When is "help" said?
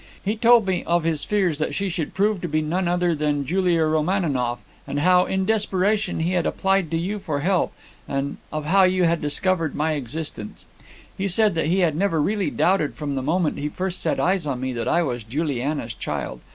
7.41-7.71